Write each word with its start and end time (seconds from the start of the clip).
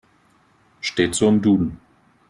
Steht 0.79 1.13
so 1.13 1.27
im 1.29 1.43
Duden. 1.43 1.79